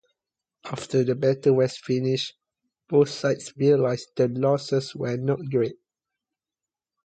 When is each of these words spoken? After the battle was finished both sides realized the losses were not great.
After 0.63 1.03
the 1.03 1.13
battle 1.13 1.57
was 1.57 1.77
finished 1.77 2.33
both 2.89 3.09
sides 3.09 3.55
realized 3.55 4.13
the 4.15 4.29
losses 4.29 4.95
were 4.95 5.15
not 5.15 5.47
great. 5.51 5.77